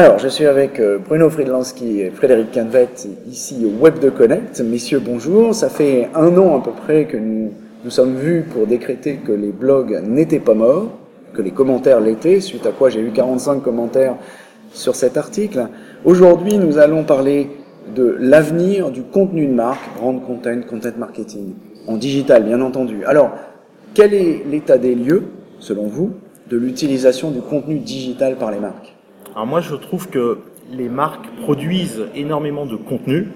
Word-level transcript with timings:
Alors, 0.00 0.20
je 0.20 0.28
suis 0.28 0.46
avec 0.46 0.78
euh, 0.78 0.98
Bruno 0.98 1.28
Friedlanski 1.28 2.02
et 2.02 2.10
Frédéric 2.10 2.52
Canvet 2.52 2.88
ici 3.28 3.66
au 3.66 3.82
Web 3.82 3.98
de 3.98 4.10
Connect. 4.10 4.60
Messieurs, 4.60 5.02
bonjour. 5.04 5.52
Ça 5.56 5.68
fait 5.68 6.08
un 6.14 6.38
an 6.38 6.56
à 6.56 6.62
peu 6.62 6.70
près 6.70 7.06
que 7.06 7.16
nous 7.16 7.50
nous 7.82 7.90
sommes 7.90 8.14
vus 8.14 8.44
pour 8.48 8.68
décréter 8.68 9.16
que 9.16 9.32
les 9.32 9.50
blogs 9.50 10.00
n'étaient 10.06 10.38
pas 10.38 10.54
morts, 10.54 10.92
que 11.34 11.42
les 11.42 11.50
commentaires 11.50 11.98
l'étaient, 11.98 12.38
suite 12.38 12.64
à 12.64 12.70
quoi 12.70 12.90
j'ai 12.90 13.00
eu 13.00 13.10
45 13.10 13.60
commentaires 13.60 14.14
sur 14.72 14.94
cet 14.94 15.16
article. 15.16 15.66
Aujourd'hui, 16.04 16.58
nous 16.58 16.78
allons 16.78 17.02
parler 17.02 17.50
de 17.92 18.16
l'avenir 18.20 18.92
du 18.92 19.02
contenu 19.02 19.48
de 19.48 19.52
marque, 19.52 19.82
brand 19.96 20.24
content, 20.24 20.60
content 20.70 20.96
marketing, 20.96 21.54
en 21.88 21.96
digital 21.96 22.44
bien 22.44 22.60
entendu. 22.60 23.04
Alors, 23.04 23.32
quel 23.94 24.14
est 24.14 24.44
l'état 24.48 24.78
des 24.78 24.94
lieux, 24.94 25.24
selon 25.58 25.88
vous, 25.88 26.12
de 26.48 26.56
l'utilisation 26.56 27.32
du 27.32 27.40
contenu 27.40 27.80
digital 27.80 28.36
par 28.36 28.52
les 28.52 28.60
marques? 28.60 28.94
Alors 29.38 29.46
moi, 29.46 29.60
je 29.60 29.76
trouve 29.76 30.08
que 30.08 30.38
les 30.68 30.88
marques 30.88 31.28
produisent 31.42 32.06
énormément 32.16 32.66
de 32.66 32.74
contenu 32.74 33.28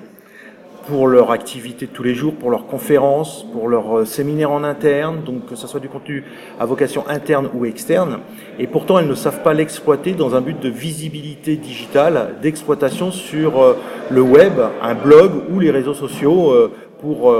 pour 0.89 1.07
leur 1.07 1.31
activité 1.31 1.87
de 1.87 1.93
tous 1.93 2.03
les 2.03 2.17
jours, 2.17 2.35
pour 2.35 2.51
leurs 2.51 2.67
conférences, 2.67 3.47
pour 3.53 3.69
leurs 3.69 3.99
euh, 3.99 4.05
séminaires 4.05 4.51
en 4.51 4.65
interne, 4.65 5.23
donc 5.23 5.47
que 5.47 5.55
ce 5.55 5.69
soit 5.69 5.79
du 5.79 5.89
contenu 5.89 6.25
à 6.59 6.67
vocation 6.67 7.09
interne 7.09 7.49
ou 7.55 7.67
externe. 7.67 8.19
Et 8.59 8.67
pourtant, 8.67 8.99
elles 8.99 9.07
ne 9.07 9.15
savent 9.15 9.45
pas 9.45 9.55
l'exploiter 9.55 10.11
dans 10.15 10.35
un 10.35 10.41
but 10.41 10.59
de 10.59 10.69
visibilité 10.69 11.55
digitale, 11.55 12.35
d'exploitation 12.43 13.13
sur 13.13 13.63
euh, 13.63 13.77
le 14.11 14.23
web, 14.23 14.55
un 14.83 14.95
blog 14.97 15.31
ou 15.53 15.61
les 15.61 15.71
réseaux 15.71 15.95
sociaux 15.95 16.51
euh, 16.51 16.73
pour 17.01 17.33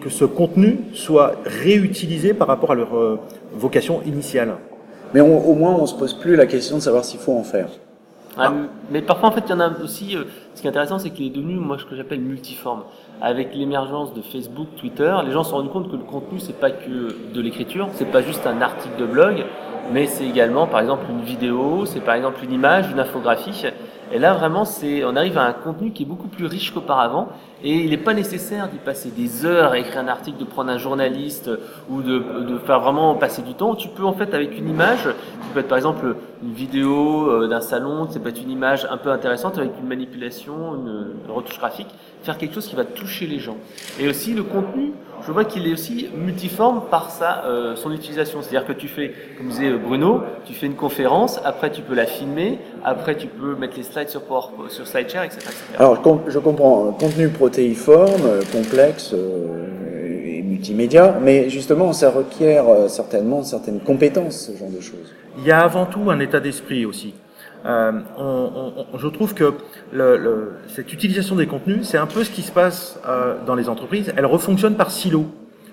que 0.00 0.08
ce 0.08 0.24
contenu 0.24 0.78
soit 0.94 1.34
réutilisé 1.44 2.32
par 2.32 2.48
rapport 2.48 2.70
à 2.70 2.74
leur 2.74 3.18
vocation 3.52 4.00
initiale. 4.06 4.56
Mais 5.14 5.20
au 5.20 5.54
moins, 5.54 5.74
on 5.74 5.86
se 5.86 5.94
pose 5.94 6.14
plus 6.14 6.36
la 6.36 6.46
question 6.46 6.76
de 6.76 6.82
savoir 6.82 7.04
s'il 7.04 7.20
faut 7.20 7.32
en 7.32 7.42
faire. 7.42 7.68
Ah, 8.38 8.52
mais 8.90 9.02
parfois, 9.02 9.28
en 9.28 9.32
fait, 9.32 9.42
il 9.46 9.50
y 9.50 9.52
en 9.52 9.60
a 9.60 9.70
aussi. 9.82 10.16
Euh, 10.16 10.24
ce 10.54 10.60
qui 10.60 10.66
est 10.66 10.70
intéressant, 10.70 10.98
c'est 10.98 11.10
qu'il 11.10 11.26
est 11.26 11.30
devenu, 11.30 11.54
moi, 11.54 11.78
ce 11.78 11.84
que 11.84 11.96
j'appelle 11.96 12.20
multiforme. 12.20 12.82
Avec 13.20 13.54
l'émergence 13.54 14.14
de 14.14 14.22
Facebook, 14.22 14.68
Twitter, 14.78 15.14
les 15.26 15.32
gens 15.32 15.42
se 15.42 15.50
sont 15.50 15.56
rendus 15.56 15.68
compte 15.68 15.90
que 15.90 15.96
le 15.96 16.04
contenu, 16.04 16.38
c'est 16.38 16.58
pas 16.58 16.70
que 16.70 17.32
de 17.34 17.40
l'écriture, 17.40 17.88
c'est 17.94 18.10
pas 18.10 18.22
juste 18.22 18.46
un 18.46 18.62
article 18.62 18.98
de 18.98 19.06
blog, 19.06 19.44
mais 19.92 20.06
c'est 20.06 20.26
également, 20.26 20.66
par 20.66 20.80
exemple, 20.80 21.04
une 21.10 21.22
vidéo, 21.22 21.84
c'est 21.86 22.00
par 22.00 22.14
exemple 22.14 22.42
une 22.44 22.52
image, 22.52 22.90
une 22.90 23.00
infographie. 23.00 23.66
Et 24.12 24.18
là, 24.18 24.34
vraiment, 24.34 24.64
c'est, 24.64 25.04
on 25.04 25.14
arrive 25.14 25.38
à 25.38 25.44
un 25.44 25.52
contenu 25.52 25.92
qui 25.92 26.02
est 26.02 26.06
beaucoup 26.06 26.26
plus 26.26 26.46
riche 26.46 26.72
qu'auparavant. 26.72 27.28
Et 27.62 27.76
il 27.84 27.90
n'est 27.90 27.96
pas 27.96 28.14
nécessaire 28.14 28.68
d'y 28.68 28.78
passer 28.78 29.10
des 29.10 29.44
heures 29.44 29.72
à 29.72 29.78
écrire 29.78 29.98
un 29.98 30.08
article, 30.08 30.38
de 30.38 30.44
prendre 30.44 30.70
un 30.70 30.78
journaliste 30.78 31.50
ou 31.88 32.02
de, 32.02 32.18
de, 32.48 32.58
faire 32.58 32.80
vraiment 32.80 33.14
passer 33.14 33.42
du 33.42 33.54
temps. 33.54 33.74
Tu 33.74 33.88
peux, 33.88 34.04
en 34.04 34.12
fait, 34.12 34.34
avec 34.34 34.58
une 34.58 34.68
image, 34.68 35.04
qui 35.04 35.48
peut 35.52 35.60
être 35.60 35.68
par 35.68 35.78
exemple 35.78 36.16
une 36.42 36.52
vidéo 36.52 37.30
euh, 37.30 37.48
d'un 37.48 37.60
salon, 37.60 38.08
ça 38.10 38.18
peut 38.18 38.30
être 38.30 38.42
une 38.42 38.50
image 38.50 38.86
un 38.90 38.96
peu 38.96 39.10
intéressante 39.10 39.58
avec 39.58 39.72
une 39.78 39.86
manipulation, 39.86 40.74
une 40.74 41.32
retouche 41.32 41.58
graphique, 41.58 41.88
faire 42.22 42.38
quelque 42.38 42.54
chose 42.54 42.66
qui 42.66 42.76
va 42.76 42.84
toucher 42.84 43.26
les 43.26 43.38
gens. 43.38 43.58
Et 44.00 44.08
aussi, 44.08 44.34
le 44.34 44.42
contenu, 44.42 44.92
je 45.26 45.32
vois 45.32 45.44
qu'il 45.44 45.66
est 45.66 45.72
aussi 45.72 46.08
multiforme 46.14 46.82
par 46.90 47.10
sa, 47.10 47.44
euh, 47.44 47.76
son 47.76 47.92
utilisation. 47.92 48.40
C'est-à-dire 48.42 48.66
que 48.66 48.72
tu 48.72 48.88
fais, 48.88 49.12
comme 49.36 49.48
disait 49.48 49.70
Bruno, 49.72 50.22
tu 50.44 50.54
fais 50.54 50.66
une 50.66 50.74
conférence, 50.74 51.40
après 51.44 51.70
tu 51.70 51.82
peux 51.82 51.94
la 51.94 52.06
filmer, 52.06 52.58
après 52.84 53.16
tu 53.16 53.26
peux 53.26 53.54
mettre 53.54 53.76
les 53.76 53.82
slides 53.82 54.08
sur, 54.08 54.22
Power, 54.22 54.46
sur 54.68 54.86
SlideShare, 54.86 55.24
etc., 55.24 55.40
Alors 55.78 56.02
je 56.28 56.38
comprends, 56.38 56.92
contenu 56.92 57.28
protéiforme, 57.28 58.22
euh, 58.24 58.42
complexe 58.52 59.12
euh, 59.14 59.66
et 60.24 60.42
multimédia, 60.42 61.16
mais 61.20 61.50
justement 61.50 61.92
ça 61.92 62.10
requiert 62.10 62.64
certainement 62.88 63.42
certaines 63.42 63.80
compétences, 63.80 64.50
ce 64.52 64.58
genre 64.58 64.70
de 64.70 64.80
choses. 64.80 65.12
Il 65.38 65.44
y 65.44 65.50
a 65.52 65.60
avant 65.60 65.86
tout 65.86 66.10
un 66.10 66.20
état 66.20 66.40
d'esprit 66.40 66.84
aussi. 66.84 67.14
Euh, 67.66 67.92
on, 68.16 68.86
on, 68.92 68.98
je 68.98 69.08
trouve 69.08 69.34
que 69.34 69.54
le, 69.92 70.16
le, 70.16 70.52
cette 70.68 70.92
utilisation 70.92 71.36
des 71.36 71.46
contenus, 71.46 71.86
c'est 71.86 71.98
un 71.98 72.06
peu 72.06 72.24
ce 72.24 72.30
qui 72.30 72.42
se 72.42 72.52
passe 72.52 72.98
euh, 73.06 73.36
dans 73.46 73.54
les 73.54 73.68
entreprises. 73.68 74.12
Elle 74.16 74.26
refonctionne 74.26 74.76
par 74.76 74.90
silo. 74.90 75.26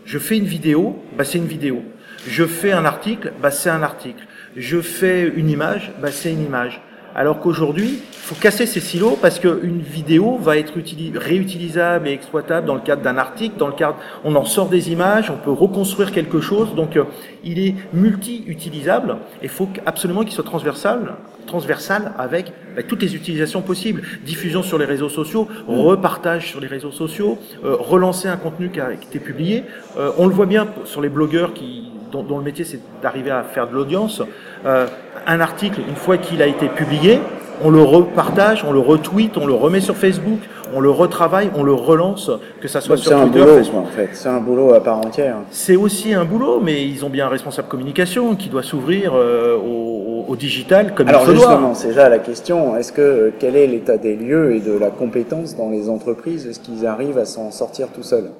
Je 0.05 0.19
fais 0.19 0.37
une 0.37 0.45
vidéo, 0.45 1.01
bah 1.17 1.23
c'est 1.23 1.37
une 1.37 1.47
vidéo. 1.47 1.81
Je 2.27 2.45
fais 2.45 2.71
un 2.71 2.85
article, 2.85 3.33
bah 3.41 3.51
c'est 3.51 3.69
un 3.69 3.83
article. 3.83 4.25
Je 4.55 4.81
fais 4.81 5.27
une 5.27 5.49
image, 5.49 5.91
bah 6.01 6.11
c'est 6.11 6.31
une 6.31 6.43
image. 6.43 6.81
Alors 7.15 7.39
qu'aujourd'hui, 7.39 7.99
il 7.99 8.15
faut 8.15 8.35
casser 8.35 8.65
ces 8.65 8.79
silos 8.79 9.17
parce 9.19 9.39
qu'une 9.39 9.79
vidéo 9.79 10.37
va 10.37 10.57
être 10.57 10.73
réutilisable 11.15 12.07
et 12.07 12.11
exploitable 12.11 12.67
dans 12.67 12.75
le 12.75 12.81
cadre 12.81 13.01
d'un 13.01 13.17
article, 13.17 13.57
dans 13.57 13.67
le 13.67 13.73
cadre, 13.73 13.97
on 14.23 14.35
en 14.35 14.45
sort 14.45 14.69
des 14.69 14.91
images, 14.91 15.31
on 15.31 15.37
peut 15.37 15.51
reconstruire 15.51 16.11
quelque 16.11 16.41
chose, 16.41 16.75
donc 16.75 16.95
euh, 16.95 17.05
il 17.43 17.57
est 17.59 17.73
multi-utilisable 17.91 19.17
et 19.41 19.45
il 19.45 19.49
faut 19.49 19.67
absolument 19.85 20.23
qu'il 20.23 20.33
soit 20.33 20.43
transversal, 20.43 21.15
transversal 21.47 22.11
avec 22.19 22.53
bah, 22.75 22.83
toutes 22.83 23.01
les 23.01 23.15
utilisations 23.15 23.63
possibles. 23.63 24.03
Diffusion 24.23 24.61
sur 24.61 24.77
les 24.77 24.85
réseaux 24.85 25.09
sociaux, 25.09 25.47
repartage 25.67 26.51
sur 26.51 26.59
les 26.59 26.67
réseaux 26.67 26.91
sociaux, 26.91 27.39
euh, 27.65 27.75
relancer 27.79 28.27
un 28.27 28.37
contenu 28.37 28.69
qui 28.69 28.79
a 28.79 28.93
été 28.93 29.19
publié. 29.19 29.63
Euh, 29.97 30.11
on 30.19 30.27
le 30.27 30.33
voit 30.33 30.45
bien 30.45 30.67
sur 30.85 31.01
les 31.01 31.09
blogueurs 31.09 31.53
qui 31.53 31.91
dont, 32.11 32.23
dont 32.23 32.37
le 32.37 32.43
métier 32.43 32.65
c'est 32.65 32.79
d'arriver 33.01 33.31
à 33.31 33.43
faire 33.43 33.67
de 33.67 33.73
l'audience. 33.73 34.21
Euh, 34.65 34.87
un 35.25 35.39
article, 35.39 35.81
une 35.87 35.95
fois 35.95 36.17
qu'il 36.17 36.41
a 36.41 36.47
été 36.47 36.69
publié, 36.69 37.19
on 37.63 37.71
le 37.71 37.81
repartage, 37.81 38.63
on 38.63 38.71
le 38.71 38.79
retweet, 38.79 39.37
on 39.37 39.47
le 39.47 39.53
remet 39.53 39.81
sur 39.81 39.95
Facebook, 39.95 40.39
on 40.73 40.79
le 40.79 40.89
retravaille, 40.89 41.51
on 41.55 41.63
le 41.63 41.73
relance, 41.73 42.31
que 42.61 42.67
ça 42.67 42.81
soit 42.81 42.97
sur 42.97 43.11
Twitter. 43.11 43.39
C'est 43.39 43.47
un 43.47 43.61
boulot, 43.63 43.77
en 43.77 43.85
fait. 43.85 44.09
C'est 44.13 44.29
un 44.29 44.39
boulot 44.39 44.73
à 44.73 44.81
part 44.81 44.97
entière. 44.97 45.37
C'est 45.51 45.75
aussi 45.75 46.13
un 46.13 46.25
boulot, 46.25 46.59
mais 46.59 46.85
ils 46.85 47.05
ont 47.05 47.09
bien 47.09 47.27
un 47.27 47.29
responsable 47.29 47.67
communication 47.67 48.35
qui 48.35 48.49
doit 48.49 48.63
s'ouvrir 48.63 49.13
euh, 49.13 49.57
au, 49.57 50.25
au, 50.27 50.35
digital 50.35 50.93
comme 50.93 51.07
Alors 51.07 51.23
il 51.23 51.27
se 51.27 51.35
justement, 51.35 51.73
c'est 51.73 51.89
déjà 51.89 52.09
la 52.09 52.19
question. 52.19 52.75
Est-ce 52.75 52.91
que 52.91 53.33
quel 53.39 53.55
est 53.55 53.67
l'état 53.67 53.97
des 53.97 54.15
lieux 54.15 54.55
et 54.55 54.59
de 54.59 54.77
la 54.77 54.89
compétence 54.89 55.55
dans 55.55 55.69
les 55.69 55.89
entreprises? 55.89 56.47
Est-ce 56.47 56.59
qu'ils 56.59 56.85
arrivent 56.85 57.17
à 57.17 57.25
s'en 57.25 57.51
sortir 57.51 57.87
tout 57.93 58.03
seuls? 58.03 58.31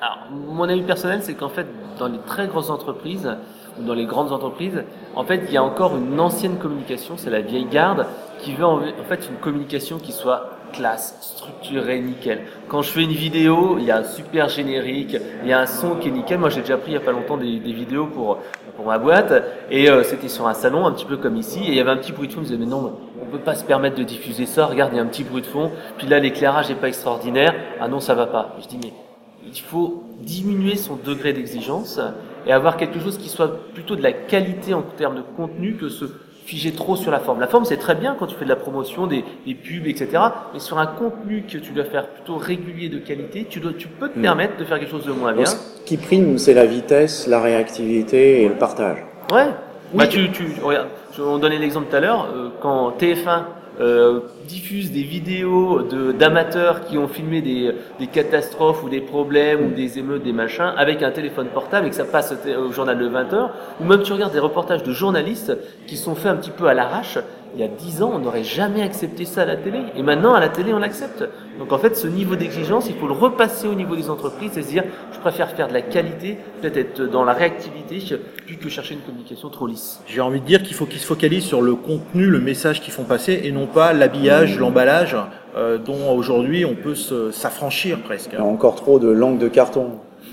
Alors, 0.00 0.18
mon 0.30 0.68
avis 0.68 0.82
personnel, 0.82 1.20
c'est 1.22 1.34
qu'en 1.34 1.48
fait, 1.48 1.66
dans 1.98 2.08
les 2.08 2.18
très 2.26 2.48
grosses 2.48 2.68
entreprises, 2.68 3.30
ou 3.78 3.82
dans 3.82 3.94
les 3.94 4.06
grandes 4.06 4.32
entreprises, 4.32 4.84
en 5.14 5.24
fait, 5.24 5.42
il 5.46 5.52
y 5.52 5.56
a 5.56 5.62
encore 5.62 5.96
une 5.96 6.18
ancienne 6.20 6.56
communication, 6.56 7.14
c'est 7.16 7.30
la 7.30 7.40
vieille 7.40 7.66
garde, 7.66 8.06
qui 8.38 8.54
veut 8.54 8.64
en, 8.64 8.80
fait 9.08 9.28
une 9.28 9.36
communication 9.36 9.98
qui 9.98 10.12
soit 10.12 10.50
classe, 10.72 11.16
structurée, 11.20 12.00
nickel. 12.00 12.40
Quand 12.68 12.82
je 12.82 12.90
fais 12.90 13.02
une 13.02 13.12
vidéo, 13.12 13.76
il 13.78 13.84
y 13.84 13.90
a 13.90 13.98
un 13.98 14.04
super 14.04 14.48
générique, 14.48 15.16
il 15.42 15.48
y 15.48 15.52
a 15.52 15.60
un 15.60 15.66
son 15.66 15.96
qui 15.96 16.08
est 16.08 16.10
nickel. 16.12 16.38
Moi, 16.38 16.50
j'ai 16.50 16.60
déjà 16.60 16.76
pris 16.76 16.92
il 16.92 16.94
y 16.94 16.98
a 16.98 17.00
pas 17.00 17.12
longtemps 17.12 17.36
des, 17.36 17.58
vidéos 17.58 18.06
pour 18.06 18.38
pour 18.76 18.86
ma 18.86 18.98
boîte 18.98 19.32
et 19.70 19.88
euh, 19.88 20.02
c'était 20.02 20.28
sur 20.28 20.46
un 20.46 20.52
salon, 20.52 20.86
un 20.86 20.92
petit 20.92 21.06
peu 21.06 21.16
comme 21.16 21.36
ici, 21.36 21.60
et 21.60 21.68
il 21.68 21.74
y 21.74 21.80
avait 21.80 21.90
un 21.90 21.96
petit 21.96 22.12
bruit 22.12 22.28
de 22.28 22.32
fond. 22.32 22.42
Je 22.42 22.50
me 22.50 22.56
disais 22.56 22.58
mais 22.58 22.70
non, 22.70 22.98
on 23.22 23.26
peut 23.26 23.38
pas 23.38 23.54
se 23.54 23.64
permettre 23.64 23.96
de 23.96 24.02
diffuser 24.02 24.46
ça. 24.46 24.66
Regarde, 24.66 24.92
il 24.92 24.96
y 24.96 25.00
a 25.00 25.02
un 25.02 25.06
petit 25.06 25.24
bruit 25.24 25.42
de 25.42 25.46
fond. 25.46 25.70
Puis 25.96 26.06
là, 26.06 26.18
l'éclairage 26.18 26.70
est 26.70 26.74
pas 26.74 26.88
extraordinaire. 26.88 27.54
Ah 27.80 27.88
non, 27.88 28.00
ça 28.00 28.14
va 28.14 28.26
pas. 28.26 28.56
Je 28.62 28.68
dis 28.68 28.78
mais 28.82 28.92
il 29.46 29.60
faut 29.60 30.04
diminuer 30.20 30.76
son 30.76 30.96
degré 30.96 31.32
d'exigence 31.32 32.00
et 32.46 32.52
avoir 32.52 32.76
quelque 32.76 32.98
chose 33.00 33.18
qui 33.18 33.28
soit 33.28 33.68
plutôt 33.72 33.96
de 33.96 34.02
la 34.02 34.12
qualité 34.12 34.74
en 34.74 34.82
termes 34.82 35.16
de 35.16 35.22
contenu 35.36 35.76
que 35.76 35.88
se 35.88 36.04
figer 36.46 36.72
trop 36.72 36.96
sur 36.96 37.10
la 37.10 37.18
forme. 37.18 37.40
La 37.40 37.48
forme, 37.48 37.64
c'est 37.64 37.76
très 37.76 37.96
bien 37.96 38.16
quand 38.18 38.26
tu 38.26 38.36
fais 38.36 38.44
de 38.44 38.50
la 38.50 38.56
promotion, 38.56 39.06
des, 39.06 39.24
des, 39.44 39.54
pubs, 39.54 39.86
etc. 39.86 40.22
Mais 40.54 40.60
sur 40.60 40.78
un 40.78 40.86
contenu 40.86 41.42
que 41.42 41.58
tu 41.58 41.72
dois 41.72 41.84
faire 41.84 42.08
plutôt 42.08 42.36
régulier 42.36 42.88
de 42.88 42.98
qualité, 42.98 43.46
tu, 43.50 43.58
dois, 43.58 43.72
tu 43.76 43.88
peux 43.88 44.08
te 44.08 44.18
permettre 44.18 44.56
de 44.56 44.64
faire 44.64 44.78
quelque 44.78 44.90
chose 44.90 45.04
de 45.04 45.12
moins 45.12 45.32
bien. 45.32 45.44
Donc, 45.44 45.52
ce 45.52 45.84
qui 45.84 45.96
prime, 45.96 46.38
c'est 46.38 46.54
la 46.54 46.64
vitesse, 46.64 47.26
la 47.26 47.40
réactivité 47.40 48.42
et 48.42 48.48
le 48.48 48.54
partage. 48.54 48.98
Ouais. 49.32 49.48
Oui. 49.92 49.98
Bah, 49.98 50.06
tu, 50.06 50.30
tu, 50.30 50.44
regarde, 50.62 50.88
on 51.18 51.38
donnait 51.38 51.58
l'exemple 51.58 51.88
tout 51.90 51.96
à 51.96 52.00
l'heure, 52.00 52.28
euh, 52.34 52.48
quand 52.60 52.96
TF1 52.98 53.42
euh, 53.80 54.20
diffuse 54.48 54.90
des 54.92 55.02
vidéos 55.02 55.82
d'amateurs 56.18 56.84
qui 56.84 56.96
ont 56.96 57.08
filmé 57.08 57.42
des, 57.42 57.72
des, 57.98 58.06
catastrophes 58.06 58.82
ou 58.82 58.88
des 58.88 59.00
problèmes 59.00 59.66
ou 59.66 59.74
des 59.74 59.98
émeutes, 59.98 60.22
des 60.22 60.32
machins, 60.32 60.72
avec 60.76 61.02
un 61.02 61.10
téléphone 61.10 61.48
portable 61.48 61.86
et 61.86 61.90
que 61.90 61.96
ça 61.96 62.04
passe 62.04 62.32
au, 62.32 62.68
au 62.68 62.72
journal 62.72 62.98
de 62.98 63.08
20h, 63.08 63.50
ou 63.80 63.84
même 63.84 64.02
tu 64.02 64.12
regardes 64.12 64.32
des 64.32 64.38
reportages 64.38 64.82
de 64.82 64.92
journalistes 64.92 65.56
qui 65.86 65.96
sont 65.96 66.14
faits 66.14 66.32
un 66.32 66.36
petit 66.36 66.50
peu 66.50 66.66
à 66.68 66.74
l'arrache. 66.74 67.18
Il 67.54 67.60
y 67.60 67.64
a 67.64 67.68
10 67.68 68.02
ans, 68.02 68.12
on 68.14 68.18
n'aurait 68.18 68.44
jamais 68.44 68.82
accepté 68.82 69.24
ça 69.24 69.42
à 69.42 69.44
la 69.44 69.56
télé. 69.56 69.78
Et 69.96 70.02
maintenant, 70.02 70.34
à 70.34 70.40
la 70.40 70.48
télé, 70.48 70.72
on 70.72 70.78
l'accepte. 70.78 71.24
Donc 71.58 71.72
en 71.72 71.78
fait, 71.78 71.96
ce 71.96 72.06
niveau 72.06 72.36
d'exigence, 72.36 72.86
il 72.88 72.96
faut 72.96 73.06
le 73.06 73.14
repasser 73.14 73.66
au 73.66 73.74
niveau 73.74 73.96
des 73.96 74.10
entreprises 74.10 74.58
et 74.58 74.62
se 74.62 74.68
dire, 74.68 74.84
je 75.12 75.18
préfère 75.18 75.50
faire 75.50 75.68
de 75.68 75.72
la 75.72 75.82
qualité, 75.82 76.36
peut-être 76.60 76.76
être 76.76 77.02
dans 77.02 77.24
la 77.24 77.32
réactivité, 77.32 77.98
plus 78.46 78.56
que 78.56 78.68
chercher 78.68 78.94
une 78.94 79.00
communication 79.00 79.48
trop 79.48 79.66
lisse. 79.66 80.00
J'ai 80.06 80.20
envie 80.20 80.40
de 80.40 80.46
dire 80.46 80.62
qu'il 80.62 80.74
faut 80.74 80.86
qu'ils 80.86 81.00
se 81.00 81.06
focalisent 81.06 81.46
sur 81.46 81.62
le 81.62 81.74
contenu, 81.74 82.26
le 82.26 82.40
message 82.40 82.82
qu'ils 82.82 82.92
font 82.92 83.04
passer, 83.04 83.40
et 83.44 83.52
non 83.52 83.66
pas 83.66 83.92
l'habillage, 83.92 84.58
l'emballage, 84.58 85.16
euh, 85.56 85.78
dont 85.78 86.10
aujourd'hui 86.14 86.64
on 86.64 86.74
peut 86.74 86.94
s'affranchir 86.94 88.00
presque. 88.02 88.30
Il 88.32 88.38
y 88.38 88.42
a 88.42 88.44
encore 88.44 88.74
trop 88.74 88.98
de 88.98 89.08
langue 89.08 89.38
de 89.38 89.48
carton. 89.48 89.92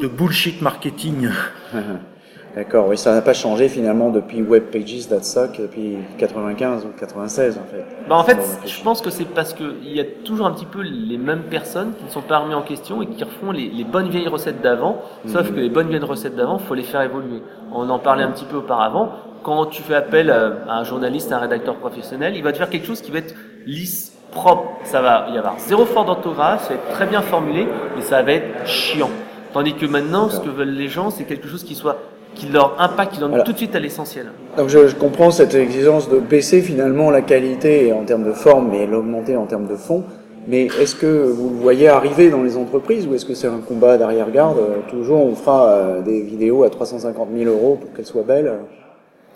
de 0.00 0.06
bullshit 0.06 0.62
marketing. 0.62 1.28
D'accord, 2.54 2.86
oui, 2.88 2.98
ça 2.98 3.14
n'a 3.14 3.22
pas 3.22 3.32
changé 3.32 3.68
finalement 3.68 4.10
depuis 4.10 4.42
Web 4.42 4.64
Pages 4.64 5.08
depuis 5.08 5.96
95 6.18 6.84
ou 6.84 6.88
96 6.98 7.56
en 7.58 7.64
fait. 7.70 7.84
Bah 8.08 8.16
en 8.16 8.24
fait, 8.24 8.38
je 8.66 8.82
pense 8.82 9.00
que 9.00 9.08
c'est 9.08 9.24
parce 9.24 9.54
qu'il 9.54 9.90
y 9.90 10.00
a 10.00 10.04
toujours 10.24 10.44
un 10.46 10.50
petit 10.52 10.66
peu 10.66 10.82
les 10.82 11.16
mêmes 11.16 11.44
personnes 11.44 11.94
qui 11.96 12.04
ne 12.04 12.10
sont 12.10 12.20
pas 12.20 12.38
remis 12.38 12.52
en 12.52 12.60
question 12.60 13.00
et 13.00 13.06
qui 13.06 13.24
refont 13.24 13.52
les, 13.52 13.70
les 13.70 13.84
bonnes 13.84 14.10
vieilles 14.10 14.28
recettes 14.28 14.60
d'avant, 14.60 15.00
sauf 15.26 15.48
Mhm. 15.48 15.54
que 15.54 15.60
les 15.60 15.70
bonnes 15.70 15.88
vieilles 15.88 16.00
recettes 16.04 16.36
d'avant, 16.36 16.58
faut 16.58 16.74
les 16.74 16.82
faire 16.82 17.00
évoluer. 17.00 17.42
On 17.72 17.88
en 17.88 17.98
parlait 17.98 18.22
un 18.24 18.30
petit 18.30 18.44
peu 18.44 18.56
auparavant. 18.58 19.10
Quand 19.42 19.64
tu 19.66 19.82
fais 19.82 19.94
appel 19.94 20.30
à 20.30 20.52
à 20.68 20.74
un 20.78 20.84
journaliste, 20.84 21.32
à 21.32 21.36
un 21.36 21.40
rédacteur 21.40 21.76
professionnel, 21.76 22.36
il 22.36 22.42
va 22.42 22.52
te 22.52 22.58
faire 22.58 22.68
quelque 22.68 22.86
chose 22.86 23.00
qui 23.00 23.10
va 23.10 23.18
être 23.18 23.34
lisse, 23.64 24.12
propre. 24.30 24.64
Ça 24.84 25.00
va 25.00 25.28
y 25.32 25.38
avoir 25.38 25.58
zéro 25.58 25.86
faute 25.86 26.06
d'orthographe, 26.06 26.64
ça 26.64 26.68
va 26.70 26.74
être 26.74 26.88
très 26.90 27.06
bien 27.06 27.22
formulé, 27.22 27.66
mais 27.96 28.02
ça 28.02 28.22
va 28.22 28.32
être 28.32 28.66
chiant. 28.66 29.10
Tandis 29.54 29.74
que 29.74 29.86
maintenant, 29.86 30.28
ce 30.28 30.40
que 30.40 30.48
veulent 30.50 30.68
les 30.70 30.88
gens, 30.88 31.10
c'est 31.10 31.24
quelque 31.24 31.48
chose 31.48 31.64
qui 31.64 31.74
soit 31.74 31.96
qui 32.34 32.46
leur 32.48 32.80
impacte, 32.80 33.12
qui 33.14 33.20
donne 33.20 33.30
Voilà. 33.30 33.44
tout 33.44 33.52
de 33.52 33.56
suite 33.58 33.74
à 33.76 33.80
l'essentiel. 33.80 34.26
Donc 34.56 34.68
je, 34.68 34.86
je 34.88 34.94
comprends 34.96 35.30
cette 35.30 35.54
exigence 35.54 36.08
de 36.08 36.18
baisser 36.18 36.60
finalement 36.60 37.10
la 37.10 37.22
qualité 37.22 37.92
en 37.92 38.04
termes 38.04 38.24
de 38.24 38.32
forme 38.32 38.70
mais 38.70 38.86
l'augmenter 38.86 39.36
en 39.36 39.46
termes 39.46 39.66
de 39.66 39.76
fond. 39.76 40.04
Mais 40.48 40.64
est-ce 40.66 40.96
que 40.96 41.06
vous 41.06 41.50
le 41.50 41.54
voyez 41.56 41.86
arriver 41.88 42.28
dans 42.28 42.42
les 42.42 42.56
entreprises 42.56 43.06
ou 43.06 43.14
est-ce 43.14 43.24
que 43.24 43.34
c'est 43.34 43.46
un 43.46 43.60
combat 43.60 43.96
d'arrière-garde? 43.96 44.58
Euh, 44.58 44.76
Toujours 44.90 45.24
on 45.24 45.36
fera 45.36 45.68
euh, 45.68 46.00
des 46.02 46.20
vidéos 46.22 46.64
à 46.64 46.70
350 46.70 47.28
000 47.36 47.48
euros 47.48 47.78
pour 47.80 47.92
qu'elles 47.92 48.06
soient 48.06 48.24
belles 48.24 48.48
euh, 48.48 48.56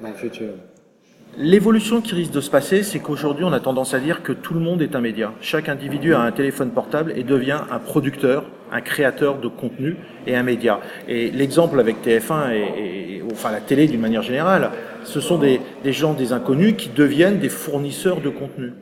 dans 0.01 0.09
le 0.09 0.15
futur. 0.15 0.49
L'évolution 1.39 2.01
qui 2.01 2.15
risque 2.15 2.33
de 2.33 2.41
se 2.41 2.49
passer, 2.51 2.83
c'est 2.83 2.99
qu'aujourd'hui, 2.99 3.45
on 3.45 3.53
a 3.53 3.61
tendance 3.61 3.93
à 3.93 3.99
dire 3.99 4.23
que 4.23 4.33
tout 4.33 4.55
le 4.55 4.61
monde 4.61 4.81
est 4.81 4.97
un 4.97 5.03
média. 5.03 5.33
Chaque 5.43 5.69
individu 5.69 6.15
a 6.15 6.21
un 6.21 6.33
téléphone 6.33 6.71
portable 6.71 7.13
et 7.15 7.25
devient 7.25 7.59
un 7.71 7.79
producteur, 7.79 8.45
un 8.73 8.81
créateur 8.81 9.37
de 9.39 9.47
contenu 9.49 9.97
et 10.27 10.35
un 10.35 10.43
média. 10.43 10.81
Et 11.09 11.31
l'exemple 11.31 11.79
avec 11.79 11.97
TF1 12.03 12.53
et, 12.53 13.17
et- 13.19 13.23
enfin 13.31 13.51
la 13.53 13.61
télé 13.61 13.87
d'une 13.87 14.01
manière 14.01 14.23
générale, 14.23 14.71
ce 15.05 15.21
sont 15.21 15.37
des, 15.37 15.61
des 15.85 15.93
gens, 15.93 16.15
des 16.15 16.33
inconnus 16.33 16.75
qui 16.79 16.89
deviennent 16.89 17.39
des 17.39 17.51
fournisseurs 17.51 18.23
de 18.23 18.31
contenu. 18.31 18.73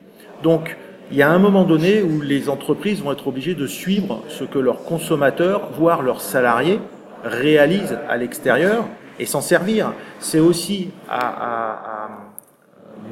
Donc, 0.44 0.76
il 1.10 1.16
y 1.18 1.22
a 1.22 1.30
un 1.30 1.38
moment 1.40 1.64
donné 1.64 2.02
où 2.02 2.20
les 2.20 2.48
entreprises 2.48 3.02
vont 3.02 3.10
être 3.12 3.26
obligées 3.26 3.54
de 3.54 3.66
suivre 3.66 4.22
ce 4.28 4.44
que 4.44 4.60
leurs 4.60 4.84
consommateurs, 4.84 5.70
voire 5.76 6.02
leurs 6.02 6.20
salariés, 6.20 6.78
réalisent 7.24 7.98
à 8.08 8.16
l'extérieur 8.16 8.84
et 9.18 9.26
s'en 9.26 9.40
servir. 9.40 9.92
C'est 10.20 10.38
aussi 10.40 10.90
à, 11.08 11.18
à- 11.18 11.72
à- 11.72 12.08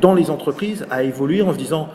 dans 0.02 0.12
les 0.12 0.28
entreprises 0.28 0.86
à 0.90 1.02
évoluer 1.02 1.40
en 1.40 1.54
se 1.54 1.58
disant 1.58 1.88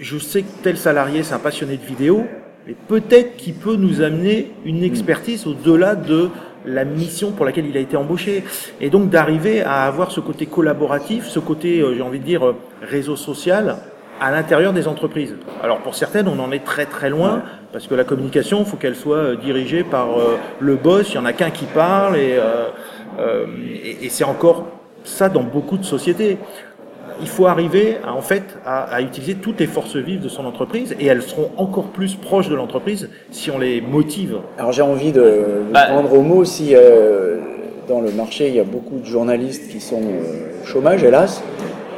je 0.00 0.18
sais 0.18 0.42
que 0.42 0.62
tel 0.64 0.76
salarié 0.76 1.22
c'est 1.22 1.34
un 1.34 1.38
passionné 1.38 1.76
de 1.76 1.84
vidéo, 1.84 2.24
mais 2.66 2.74
peut-être 2.88 3.36
qu'il 3.36 3.54
peut 3.54 3.76
nous 3.76 4.02
amener 4.02 4.50
une 4.64 4.82
expertise 4.82 5.46
au-delà 5.46 5.94
de 5.94 6.30
la 6.66 6.84
mission 6.84 7.30
pour 7.30 7.44
laquelle 7.44 7.66
il 7.66 7.76
a 7.76 7.80
été 7.80 7.96
embauché. 7.96 8.42
Et 8.80 8.90
donc 8.90 9.10
d'arriver 9.10 9.62
à 9.62 9.84
avoir 9.84 10.10
ce 10.10 10.18
côté 10.20 10.46
collaboratif, 10.46 11.26
ce 11.26 11.38
côté, 11.38 11.80
euh, 11.80 11.94
j'ai 11.94 12.02
envie 12.02 12.18
de 12.18 12.24
dire, 12.24 12.44
euh, 12.44 12.56
réseau 12.82 13.14
social 13.16 13.76
à 14.20 14.30
l'intérieur 14.30 14.72
des 14.72 14.88
entreprises. 14.88 15.34
Alors 15.62 15.78
pour 15.78 15.94
certaines, 15.94 16.28
on 16.28 16.38
en 16.38 16.50
est 16.52 16.64
très 16.64 16.86
très 16.86 17.10
loin, 17.10 17.42
parce 17.72 17.86
que 17.86 17.94
la 17.94 18.04
communication, 18.04 18.60
il 18.60 18.66
faut 18.66 18.76
qu'elle 18.76 18.96
soit 18.96 19.16
euh, 19.16 19.36
dirigée 19.36 19.84
par 19.84 20.08
le 20.60 20.76
boss, 20.76 21.10
il 21.10 21.16
y 21.16 21.18
en 21.18 21.24
a 21.26 21.32
qu'un 21.32 21.50
qui 21.50 21.66
parle, 21.66 22.16
et, 22.16 22.36
euh, 22.38 22.68
euh, 23.18 23.46
et, 23.84 24.06
et 24.06 24.08
c'est 24.08 24.24
encore 24.24 24.66
ça 25.02 25.28
dans 25.28 25.42
beaucoup 25.42 25.76
de 25.76 25.84
sociétés 25.84 26.38
il 27.20 27.28
faut 27.28 27.46
arriver 27.46 27.98
à, 28.06 28.12
en 28.14 28.20
fait 28.20 28.42
à, 28.66 28.82
à 28.84 29.00
utiliser 29.00 29.34
toutes 29.36 29.60
les 29.60 29.66
forces 29.66 29.96
vives 29.96 30.20
de 30.22 30.28
son 30.28 30.44
entreprise 30.46 30.96
et 30.98 31.06
elles 31.06 31.22
seront 31.22 31.50
encore 31.56 31.86
plus 31.88 32.14
proches 32.16 32.48
de 32.48 32.54
l'entreprise 32.54 33.08
si 33.30 33.50
on 33.50 33.58
les 33.58 33.80
motive. 33.80 34.38
Alors 34.58 34.72
j'ai 34.72 34.82
envie 34.82 35.12
de 35.12 35.62
vous 35.66 35.72
Bah, 35.72 35.86
prendre 35.86 36.12
au 36.12 36.22
mot 36.22 36.44
si 36.44 36.74
euh, 36.74 37.38
dans 37.88 38.00
le 38.00 38.10
marché 38.10 38.48
il 38.48 38.54
y 38.54 38.60
a 38.60 38.64
beaucoup 38.64 38.98
de 38.98 39.04
journalistes 39.06 39.70
qui 39.70 39.80
sont 39.80 40.00
euh, 40.02 40.62
au 40.62 40.66
chômage 40.66 41.02
hélas. 41.04 41.42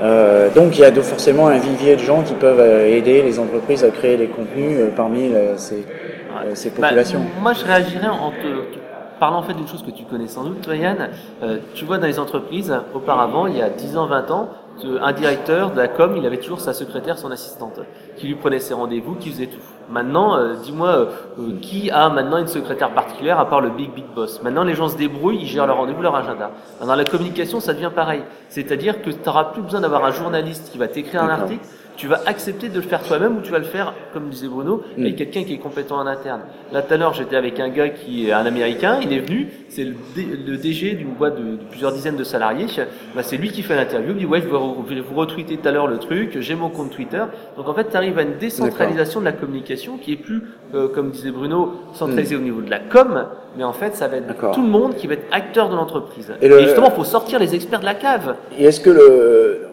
Euh, 0.03 0.51
donc 0.55 0.77
il 0.77 0.81
y 0.81 0.85
a 0.85 0.91
de, 0.91 1.01
forcément 1.01 1.47
un 1.49 1.59
vivier 1.59 1.97
de 1.97 2.01
gens 2.01 2.23
qui 2.23 2.35
peuvent 2.35 2.61
euh, 2.61 2.87
aider 2.87 3.23
les 3.23 3.39
entreprises 3.39 3.83
à 3.83 3.89
créer 3.91 4.17
des 4.19 4.27
contenus 4.27 4.77
euh, 4.79 4.91
parmi 4.95 5.33
euh, 5.33 5.57
ces, 5.57 5.77
euh, 5.77 6.55
ces 6.55 6.69
Bah, 6.71 6.89
populations. 6.89 7.21
moi, 7.41 7.55
je 7.55 7.65
réagirais 7.65 8.09
en 8.09 8.31
te, 8.31 8.79
parlant 9.19 9.39
en 9.39 9.43
fait 9.43 9.55
d'une 9.55 9.67
chose 9.67 9.83
que 9.83 9.91
tu 9.91 10.05
connais 10.05 10.27
sans 10.29 10.45
doute, 10.45 10.61
toi 10.61 10.77
Yann. 10.77 11.09
Euh, 11.43 11.57
tu 11.75 11.87
vois 11.87 11.97
dans 11.97 12.07
les 12.07 12.19
entreprises, 12.19 12.75
auparavant, 12.95 13.47
il 13.47 13.57
y 13.57 13.63
a 13.63 13.71
10 13.71 13.97
ans, 13.97 14.07
20 14.07 14.31
ans, 14.31 14.51
un 14.85 15.13
directeur 15.13 15.71
de 15.71 15.77
la 15.77 15.89
com, 15.89 16.15
il 16.17 16.27
avait 16.27 16.39
toujours 16.39 16.61
sa 16.61 16.73
secrétaire, 16.73 17.19
son 17.19 17.31
assistante, 17.31 17.81
qui 18.17 18.27
lui 18.27 18.35
prenait 18.35 18.59
ses 18.59 18.75
rendez-vous, 18.75 19.15
qui 19.15 19.31
faisait 19.31 19.47
tout. 19.47 19.61
Maintenant, 19.89 20.37
euh, 20.37 20.55
dis-moi, 20.55 20.89
euh, 20.89 21.07
euh, 21.39 21.59
qui 21.63 21.91
a 21.91 22.09
maintenant 22.09 22.39
une 22.39 22.49
secrétaire 22.49 22.91
particulière 22.91 23.39
à 23.39 23.49
part 23.49 23.61
le 23.61 23.71
big 23.71 23.93
big 23.95 24.07
boss? 24.15 24.43
Maintenant, 24.43 24.65
les 24.65 24.75
gens 24.75 24.89
se 24.89 24.97
débrouillent, 24.97 25.39
ils 25.43 25.47
gèrent 25.47 25.67
leur 25.67 25.77
rendez-vous, 25.77 26.03
leur 26.03 26.17
agenda. 26.17 26.51
Dans 26.85 26.95
la 26.95 27.05
communication, 27.05 27.61
ça 27.61 27.73
devient 27.73 27.93
pareil. 27.95 28.23
C'est-à-dire 28.49 29.01
que 29.01 29.11
tu 29.11 29.19
n'auras 29.25 29.45
plus 29.45 29.63
besoin 29.63 29.81
d'avoir 29.81 30.05
un 30.05 30.11
journaliste 30.11 30.73
qui 30.73 30.79
va 30.79 30.89
t'écrire 30.89 31.23
un 31.23 31.29
article, 31.29 31.65
tu 31.97 32.07
vas 32.07 32.21
accepter 32.27 32.69
de 32.69 32.77
le 32.77 32.83
faire 32.83 33.03
toi-même 33.03 33.39
ou 33.39 33.41
tu 33.41 33.51
vas 33.51 33.59
le 33.59 33.65
faire, 33.65 33.95
comme 34.13 34.29
disait 34.29 34.49
Bruno, 34.49 34.83
Mm. 34.97 35.03
avec 35.03 35.17
quelqu'un 35.17 35.45
qui 35.45 35.55
est 35.55 35.59
compétent 35.59 35.97
en 35.97 36.07
interne. 36.07 36.43
Là, 36.73 36.83
tout 36.83 36.93
à 36.95 36.97
l'heure, 36.97 37.15
j'étais 37.15 37.37
avec 37.37 37.59
un 37.61 37.69
gars 37.69 37.89
qui 37.89 38.29
est 38.29 38.33
un 38.33 38.45
Américain, 38.47 38.99
il 39.03 39.13
est 39.13 39.21
venu, 39.21 39.49
c'est 39.69 39.85
le, 39.85 40.57
DG 40.57 40.93
d'une 40.93 41.15
boîte 41.15 41.37
de, 41.39 41.53
de 41.57 41.65
plusieurs 41.71 41.93
dizaines 41.93 42.17
de 42.17 42.25
salariés, 42.25 42.67
bah, 43.15 43.23
c'est 43.23 43.37
lui 43.37 43.51
qui 43.51 43.63
fait 43.63 43.77
l'interview, 43.77 44.11
il 44.11 44.15
me 44.15 44.21
dit, 44.21 44.27
ouais, 44.27 44.41
je 44.41 44.47
vais, 44.95 45.01
vous 45.01 45.15
retweeter 45.15 45.57
tout 45.57 45.69
à 45.69 45.73
l'heure 45.73 45.87
le 45.87 45.99
truc, 45.99 46.37
j'ai 46.41 46.55
mon 46.55 46.69
compte 46.69 46.91
Twitter. 46.91 47.23
Donc 47.57 47.69
en 47.69 47.75
fait, 47.75 47.89
tu 47.91 47.97
arrives 47.97 48.19
à 48.19 48.23
une 48.23 48.37
décentralisation 48.39 49.21
de 49.21 49.25
la 49.25 49.33
communication 49.33 49.99
qui 49.99 50.13
est 50.13 50.17
plus, 50.17 50.43
euh, 50.75 50.89
comme 50.89 51.11
disait 51.11 51.31
Bruno, 51.31 51.73
centralisée 51.93 52.37
au 52.37 52.41
niveau 52.41 52.61
de 52.61 52.71
la 52.71 52.79
com, 52.81 53.25
mais 53.57 53.65
en 53.65 53.73
fait, 53.73 53.95
ça 53.97 54.09
va 54.09 54.17
être 54.19 54.27
Mm. 54.27 54.51
Tout 54.53 54.63
le 54.63 54.69
monde 54.69 54.97
qui 54.97 55.07
va 55.07 55.15
être 55.15 55.27
acteur 55.33 55.69
de 55.71 55.77
l'entreprise. 55.77 56.33
Et 56.43 56.47
Et, 56.47 56.49
le- 56.49 56.61
justement, 56.61 56.91
faut 56.91 57.05
sortir 57.05 57.39
les 57.39 57.55
experts 57.55 57.81
de 57.81 57.85
la 57.85 57.95
cave. 57.95 58.37
Et 58.59 58.65
est-ce 58.65 58.81
que 58.81 58.91
le 58.91 59.66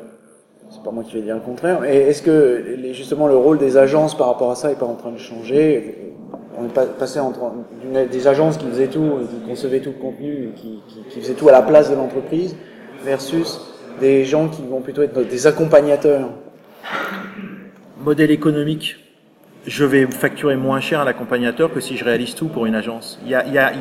pas 0.84 0.92
moi 0.92 1.04
qui 1.04 1.14
vais 1.14 1.22
dire 1.22 1.36
le 1.36 1.42
contraire, 1.42 1.80
mais 1.82 1.96
est-ce 1.96 2.22
que 2.22 2.78
justement 2.92 3.28
le 3.28 3.38
rôle 3.38 3.58
des 3.58 3.78
agences 3.78 4.18
par 4.18 4.28
rapport 4.28 4.52
à 4.52 4.56
ça 4.56 4.72
est 4.72 4.78
pas 4.78 4.86
en 4.86 4.96
train 4.96 5.12
de 5.12 5.18
changer? 5.18 6.12
On 6.58 6.66
est 6.66 6.74
pas- 6.74 6.86
passé 6.86 7.20
entre 7.20 7.40
des 8.12 8.28
agences 8.28 8.58
qui 8.58 8.68
faisaient 8.68 8.88
tout, 8.88 9.20
et 9.22 9.26
qui 9.26 9.48
concevaient 9.48 9.80
tout 9.80 9.94
le 9.96 10.02
contenu, 10.02 10.50
et 10.50 10.50
qui, 10.56 10.82
faisaient 11.20 11.34
tout 11.34 11.50
à 11.50 11.52
la 11.52 11.62
place 11.62 11.90
de 11.90 11.96
l'entreprise, 11.96 12.56
versus 13.04 13.60
des 14.00 14.26
gens 14.26 14.50
qui 14.50 14.62
vont 14.64 14.82
plutôt 14.82 15.02
être 15.02 15.20
des 15.22 15.48
accompagnateurs? 15.48 16.30
Modèle 18.04 18.32
économique. 18.32 18.98
Je 19.66 19.86
vais 19.86 20.06
facturer 20.06 20.58
moins 20.58 20.82
cher 20.82 21.00
à 21.00 21.06
l'accompagnateur 21.06 21.74
que 21.74 21.80
si 21.80 21.96
je 21.96 22.04
réalise 22.04 22.36
tout 22.36 22.48
pour 22.48 22.66
une 22.66 22.76
agence. 22.76 23.18
Il 23.26 23.32
y 23.32 23.36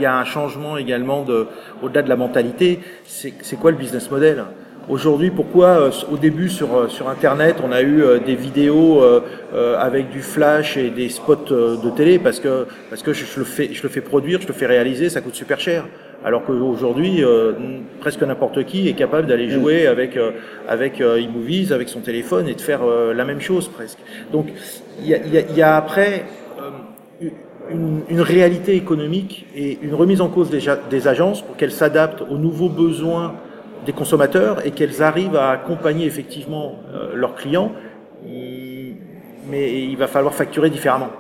a, 0.07 0.17
un 0.17 0.25
changement 0.25 0.77
également 0.77 1.25
de, 1.25 1.49
au-delà 1.83 2.03
de 2.03 2.09
la 2.09 2.15
mentalité. 2.15 2.79
C'est 3.05 3.57
quoi 3.59 3.73
le 3.73 3.77
business 3.77 4.09
model? 4.09 4.45
Aujourd'hui, 4.89 5.31
pourquoi 5.31 5.69
euh, 5.69 5.91
au 6.11 6.17
début 6.17 6.49
sur, 6.49 6.75
euh, 6.75 6.89
sur 6.89 7.09
Internet, 7.09 7.57
on 7.65 7.71
a 7.71 7.83
eu 7.83 8.03
euh, 8.03 8.19
des 8.19 8.35
vidéos 8.35 9.01
avec 9.79 10.11
du 10.11 10.21
flash 10.23 10.77
et 10.77 10.91
des 10.91 11.09
spots 11.09 11.37
de 11.51 11.91
télé? 11.91 12.19
Parce 12.19 12.41
que, 12.41 12.67
parce 12.91 13.03
que 13.03 13.13
je, 13.13 13.39
le 13.39 13.45
fais, 13.45 13.71
je 13.73 13.83
le 13.83 13.89
fais 13.89 14.01
produire, 14.01 14.41
je 14.41 14.49
le 14.49 14.53
fais 14.53 14.67
réaliser, 14.67 15.09
ça 15.09 15.21
coûte 15.21 15.35
super 15.35 15.61
cher. 15.61 15.85
Alors 16.25 16.45
qu'aujourd'hui, 16.45 17.25
euh, 17.25 17.53
presque 18.01 18.23
n'importe 18.23 18.65
qui 18.65 18.89
est 18.89 18.93
capable 18.95 19.27
d'aller 19.29 19.51
jouer 19.51 19.87
avec, 19.87 20.17
euh, 20.17 20.31
avec 20.69 21.01
euh, 21.01 21.17
e-movies, 21.19 21.73
avec 21.73 21.89
son 21.89 22.01
téléphone 22.01 22.49
et 22.49 22.55
de 22.55 22.61
faire 22.61 22.81
la 22.85 23.25
même 23.25 23.41
chose 23.41 23.69
presque. 23.69 23.99
Donc 24.33 24.47
il 25.01 25.09
y 25.09 25.15
a, 25.15 25.19
y 25.19 25.39
a- 25.39 25.51
y 25.53 25.63
a 25.63 25.77
après 25.77 26.25
une, 27.71 28.01
une 28.09 28.21
réalité 28.21 28.75
économique 28.77 29.47
et 29.57 29.79
une 29.83 29.95
remise 29.95 30.21
en 30.21 30.29
cause 30.29 30.51
des, 30.51 30.61
des 30.91 31.09
agences 31.09 31.43
pour 31.43 31.57
qu'elles 31.57 31.73
s'adaptent 31.73 32.23
aux 32.29 32.39
nouveaux 32.39 32.69
besoins 32.69 33.35
des 33.85 33.93
consommateurs 33.93 34.65
et 34.67 34.71
qu'elles 34.71 35.03
arrivent 35.03 35.37
à 35.37 35.51
accompagner 35.51 36.07
effectivement 36.07 36.77
euh, 36.93 37.13
leurs 37.15 37.35
clients. 37.35 37.73
Mais 39.51 39.83
il 39.85 39.97
va 39.97 40.07
falloir 40.07 40.35
facturer 40.35 40.71
différemment. 40.71 41.11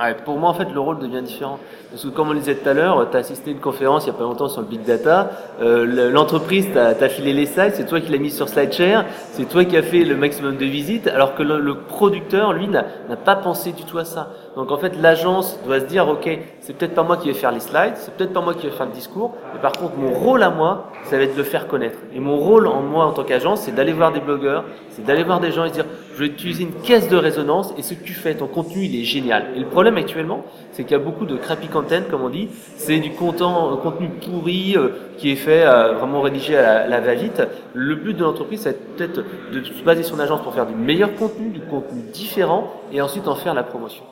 Ouais, 0.00 0.14
pour 0.24 0.38
moi, 0.38 0.48
en 0.50 0.54
fait, 0.54 0.68
le 0.72 0.80
rôle 0.80 0.98
devient 0.98 1.22
différent. 1.22 1.58
Parce 1.90 2.02
que, 2.02 2.08
comme 2.08 2.30
on 2.30 2.32
le 2.32 2.38
disait 2.38 2.54
tout 2.54 2.66
à 2.68 2.72
l'heure, 2.72 3.08
tu 3.10 3.16
as 3.16 3.20
assisté 3.20 3.50
à 3.50 3.52
une 3.52 3.60
conférence 3.60 4.04
il 4.06 4.10
n'y 4.10 4.16
a 4.16 4.18
pas 4.18 4.24
longtemps 4.24 4.48
sur 4.48 4.62
le 4.62 4.66
big 4.66 4.82
data. 4.84 5.30
Euh, 5.60 5.84
le- 5.84 6.10
L'entreprise 6.10 6.66
t'a 6.72 7.08
filé 7.10 7.34
les 7.34 7.44
slides, 7.44 7.72
c'est 7.74 7.84
toi 7.86 8.00
qui 8.00 8.10
l'as 8.10 8.16
mis 8.18 8.30
sur 8.30 8.48
SlideShare, 8.48 9.04
c'est 9.32 9.46
toi 9.48 9.64
qui 9.66 9.76
as 9.76 9.82
fait 9.82 10.04
le 10.04 10.16
maximum 10.16 10.56
de 10.56 10.64
visites, 10.64 11.06
alors 11.08 11.34
que 11.34 11.42
le, 11.42 11.60
le 11.60 11.74
producteur, 11.76 12.54
lui, 12.54 12.68
n'a 12.68 12.84
pas 13.22 13.36
pensé 13.36 13.72
du 13.72 13.84
tout 13.84 13.98
à 13.98 14.06
ça. 14.06 14.30
Donc, 14.56 14.70
en 14.72 14.78
fait, 14.78 14.96
l'agence 15.00 15.58
doit 15.66 15.80
se 15.80 15.84
dire, 15.84 16.08
OK, 16.08 16.28
c'est 16.60 16.74
peut-être 16.76 16.94
pas 16.94 17.02
moi 17.02 17.18
qui 17.18 17.28
vais 17.28 17.34
faire 17.34 17.52
les 17.52 17.60
slides, 17.60 17.92
c'est 17.96 18.14
peut-être 18.14 18.32
pas 18.32 18.40
moi 18.40 18.54
qui 18.54 18.66
vais 18.66 18.72
faire 18.72 18.86
le 18.86 18.92
discours, 18.92 19.34
mais 19.54 19.60
par 19.60 19.72
contre, 19.72 19.96
mon 19.98 20.12
rôle 20.12 20.42
à 20.42 20.48
moi, 20.50 20.88
ça 21.04 21.18
va 21.18 21.22
être 21.24 21.34
de 21.34 21.38
le 21.38 21.44
faire 21.44 21.68
connaître. 21.68 21.98
Et 22.14 22.20
mon 22.20 22.38
rôle 22.38 22.66
en 22.66 22.80
moi, 22.80 23.04
en 23.04 23.12
tant 23.12 23.24
qu'agence, 23.24 23.60
c'est 23.60 23.74
d'aller 23.74 23.92
voir 23.92 24.12
des 24.12 24.20
blogueurs, 24.20 24.64
c'est 24.88 25.04
d'aller 25.04 25.22
voir 25.22 25.38
des 25.40 25.52
gens 25.52 25.64
et 25.66 25.68
se 25.68 25.74
dire, 25.74 25.86
je 26.14 26.20
vais 26.20 26.26
utiliser 26.26 26.64
une 26.64 26.74
caisse 26.82 27.08
de 27.10 27.16
résonance 27.16 27.72
et 27.78 27.82
ce 27.82 27.92
que 27.94 28.04
tu 28.04 28.14
fais, 28.14 28.34
ton 28.34 28.46
contenu, 28.46 28.84
il 28.84 28.98
est 29.00 29.04
génial. 29.04 29.44
Actuellement, 29.96 30.44
c'est 30.72 30.84
qu'il 30.84 30.92
y 30.92 31.00
a 31.00 31.02
beaucoup 31.02 31.26
de 31.26 31.36
crappy 31.36 31.68
content, 31.68 32.02
comme 32.10 32.22
on 32.22 32.28
dit. 32.28 32.48
C'est 32.76 32.98
du 32.98 33.10
content, 33.10 33.72
euh, 33.72 33.76
contenu 33.76 34.08
pourri 34.08 34.74
euh, 34.76 34.88
qui 35.18 35.32
est 35.32 35.36
fait, 35.36 35.64
euh, 35.64 35.94
vraiment 35.94 36.20
rédigé 36.20 36.56
à 36.56 36.86
la, 36.86 37.00
la. 37.00 37.14
Le 37.74 37.94
but 37.96 38.16
de 38.16 38.24
l'entreprise, 38.24 38.60
c'est 38.62 38.96
peut-être 38.96 39.24
de 39.52 39.62
se 39.62 39.82
baser 39.82 40.02
sur 40.02 40.16
une 40.16 40.22
agence 40.22 40.42
pour 40.42 40.54
faire 40.54 40.66
du 40.66 40.74
meilleur 40.74 41.14
contenu, 41.14 41.50
du 41.50 41.60
contenu 41.60 42.02
différent 42.12 42.72
et 42.92 43.00
ensuite 43.00 43.28
en 43.28 43.34
faire 43.34 43.54
la 43.54 43.62
promotion. 43.62 44.04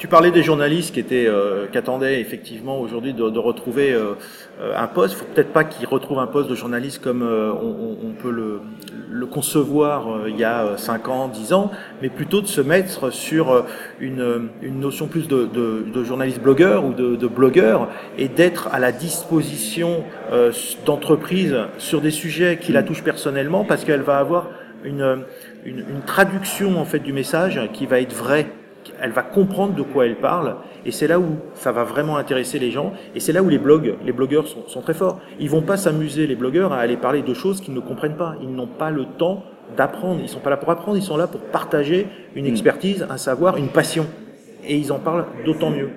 Tu 0.00 0.08
parlais 0.08 0.30
des 0.30 0.42
journalistes 0.42 0.94
qui 0.94 1.00
étaient, 1.00 1.26
euh, 1.26 1.66
qui 1.66 1.76
attendaient 1.76 2.22
effectivement 2.22 2.80
aujourd'hui 2.80 3.12
de, 3.12 3.28
de 3.28 3.38
retrouver 3.38 3.92
euh, 3.92 4.14
euh, 4.58 4.72
un 4.74 4.86
poste. 4.86 5.12
Faut 5.12 5.26
peut-être 5.26 5.52
pas 5.52 5.62
qu'ils 5.62 5.86
retrouvent 5.86 6.20
un 6.20 6.26
poste 6.26 6.48
de 6.48 6.54
journaliste 6.54 7.02
comme 7.02 7.22
euh, 7.22 7.52
on, 7.52 7.98
on, 8.02 8.12
peut 8.12 8.30
le, 8.30 8.62
le 9.10 9.26
concevoir 9.26 10.08
euh, 10.08 10.30
il 10.30 10.38
y 10.38 10.44
a 10.44 10.78
5 10.78 11.06
ans, 11.08 11.28
10 11.28 11.52
ans, 11.52 11.70
mais 12.00 12.08
plutôt 12.08 12.40
de 12.40 12.46
se 12.46 12.62
mettre 12.62 13.12
sur 13.12 13.66
une, 14.00 14.48
une 14.62 14.80
notion 14.80 15.06
plus 15.06 15.28
de, 15.28 15.44
de, 15.44 15.84
de 15.92 16.02
journaliste 16.02 16.40
blogueur 16.40 16.86
ou 16.86 16.94
de, 16.94 17.26
blogueur 17.26 17.88
et 18.16 18.28
d'être 18.28 18.68
à 18.72 18.78
la 18.78 18.92
disposition 18.92 20.02
d'entreprises 20.86 21.58
sur 21.76 22.00
des 22.00 22.10
sujets 22.10 22.58
qui 22.58 22.72
la 22.72 22.82
touchent 22.82 23.04
personnellement 23.04 23.66
parce 23.66 23.84
qu'elle 23.84 24.00
va 24.00 24.16
avoir 24.16 24.48
une, 24.82 25.24
une, 25.66 25.80
une 25.80 26.02
traduction 26.06 26.80
en 26.80 26.86
fait 26.86 27.00
du 27.00 27.12
message 27.12 27.60
qui 27.74 27.84
va 27.84 28.00
être 28.00 28.14
vrai 28.14 28.46
elle 29.00 29.10
va 29.10 29.22
comprendre 29.22 29.74
de 29.74 29.82
quoi 29.82 30.06
elle 30.06 30.16
parle, 30.16 30.56
et 30.84 30.90
c'est 30.90 31.06
là 31.06 31.18
où 31.18 31.36
ça 31.54 31.72
va 31.72 31.84
vraiment 31.84 32.16
intéresser 32.16 32.58
les 32.58 32.70
gens, 32.70 32.92
et 33.14 33.20
c'est 33.20 33.32
là 33.32 33.42
où 33.42 33.48
les 33.48 33.58
blogs, 33.58 33.94
les 34.04 34.12
blogueurs 34.12 34.46
sont, 34.46 34.66
sont 34.66 34.80
très 34.80 34.94
forts. 34.94 35.20
Ils 35.38 35.50
vont 35.50 35.62
pas 35.62 35.76
s'amuser, 35.76 36.26
les 36.26 36.36
blogueurs, 36.36 36.72
à 36.72 36.78
aller 36.78 36.96
parler 36.96 37.22
de 37.22 37.34
choses 37.34 37.60
qu'ils 37.60 37.74
ne 37.74 37.80
comprennent 37.80 38.16
pas. 38.16 38.34
Ils 38.42 38.52
n'ont 38.52 38.66
pas 38.66 38.90
le 38.90 39.04
temps 39.04 39.44
d'apprendre. 39.76 40.20
Ils 40.22 40.28
sont 40.28 40.40
pas 40.40 40.50
là 40.50 40.56
pour 40.56 40.70
apprendre, 40.70 40.96
ils 40.96 41.02
sont 41.02 41.16
là 41.16 41.26
pour 41.26 41.40
partager 41.40 42.06
une 42.34 42.46
expertise, 42.46 43.06
un 43.08 43.16
savoir, 43.16 43.56
une 43.56 43.68
passion. 43.68 44.06
Et 44.66 44.76
ils 44.76 44.92
en 44.92 44.98
parlent 44.98 45.26
d'autant 45.44 45.70
mieux. 45.70 45.90